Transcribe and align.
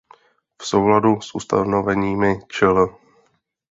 V 0.61 0.65
souladu 0.65 1.21
s 1.21 1.35
ustanoveními 1.35 2.39
čl. 2.47 2.97